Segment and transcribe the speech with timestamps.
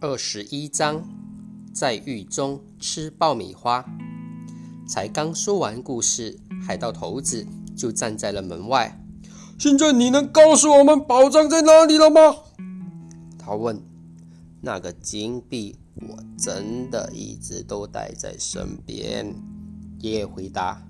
[0.00, 1.02] 二十一章，
[1.72, 3.84] 在狱中吃爆米花。
[4.86, 7.44] 才刚说完故事，海盗头子
[7.76, 9.00] 就站在了门外。
[9.58, 12.20] 现在你能告诉我们宝藏在哪里了吗？
[13.36, 13.82] 他问。
[14.60, 19.34] 那个金币，我真的一直都带在身边。
[19.98, 20.80] 爷爷回答。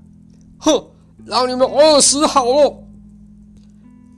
[0.59, 0.91] 哼，
[1.25, 2.85] 让你们饿死好了。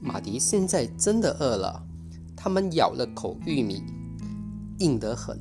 [0.01, 1.87] 马迪现在真的饿了，
[2.35, 3.85] 他们咬了口玉米。
[4.79, 5.41] 硬得很，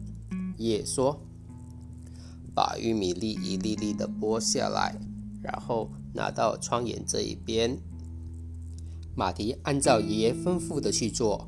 [0.57, 1.19] 爷爷说
[2.55, 4.97] ：“把玉米粒一粒粒的剥下来，
[5.41, 7.77] 然后拿到窗沿这一边。”
[9.15, 11.47] 马蹄按照爷爷吩咐的去做。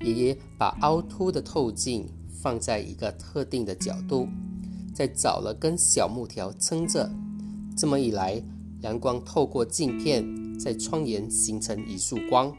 [0.00, 2.06] 爷爷把凹凸的透镜
[2.42, 4.28] 放在一个特定的角度，
[4.94, 7.10] 再找了根小木条撑着。
[7.76, 8.42] 这么一来，
[8.82, 12.54] 阳光透过镜片，在窗沿形成一束光。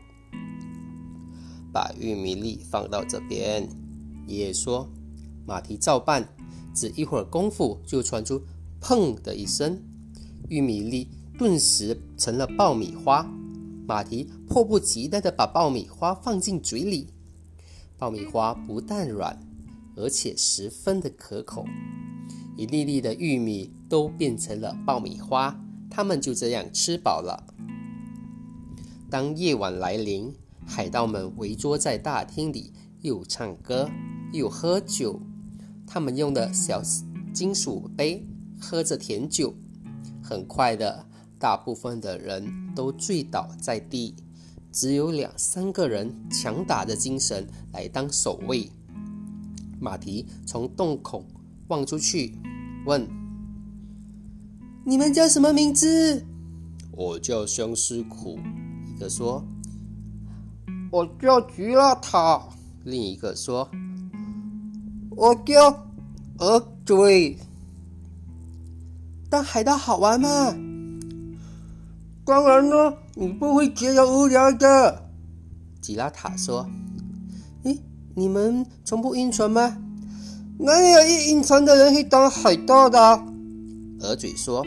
[1.72, 3.70] 把玉米粒放到这边。
[4.28, 4.90] 爷爷说
[5.46, 6.28] ：“马蹄照办，
[6.74, 8.42] 只一会儿功夫，就传出
[8.82, 9.82] ‘砰’的一声，
[10.50, 13.30] 玉米粒顿时成了爆米花。
[13.88, 17.08] 马蹄迫不及待地把爆米花放进嘴里，
[17.98, 19.40] 爆米花不但软，
[19.96, 21.66] 而且十分的可口。
[22.58, 25.60] 一粒粒的玉米都变成了爆米花，
[25.90, 27.44] 他们就这样吃饱了。
[29.10, 30.34] 当夜晚来临，
[30.66, 32.74] 海盗们围坐在大厅里，
[33.06, 33.90] 又唱歌。”
[34.34, 35.22] 又喝酒，
[35.88, 36.82] 他们用的小
[37.32, 38.28] 金属杯
[38.60, 39.56] 喝着甜酒。
[40.22, 41.06] 很快的，
[41.40, 44.14] 大部分的人都醉倒在地，
[44.74, 48.70] 只有两三个人强打着精神来当守卫。
[49.80, 51.24] 马蹄从洞口
[51.70, 52.36] 望出去，
[52.86, 53.08] 问
[54.84, 56.26] ：“你们叫什么名字
[56.92, 58.38] ？”“我叫相思苦。”
[58.94, 59.46] 一个说。
[60.92, 62.44] “我叫吉拉塔。”
[62.86, 63.70] 另一个说。
[65.18, 65.88] 我叫
[66.38, 67.38] 鹅嘴，
[69.30, 70.56] 当海盗好玩吗？
[72.24, 75.10] 当然了，你不会觉得无聊的。
[75.82, 76.70] 吉拉塔说
[77.64, 77.80] ：“诶，
[78.14, 79.78] 你们从不晕船吗？
[80.60, 83.00] 哪有一晕船的人会当海盗的？”
[84.02, 84.64] 鹅嘴说。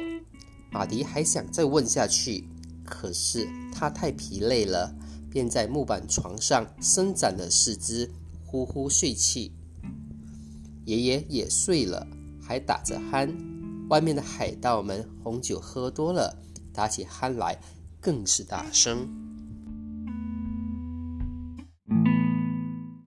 [0.71, 2.45] 马迪还想再问下去，
[2.85, 4.95] 可是他太疲累了，
[5.31, 8.11] 便在木板床上伸展了四肢，
[8.44, 9.53] 呼呼睡去。
[10.84, 12.06] 爷爷也睡了，
[12.41, 13.31] 还打着鼾。
[13.91, 16.38] 外面的海盗们红酒喝多了，
[16.72, 17.59] 打起鼾来
[18.00, 19.09] 更是大声。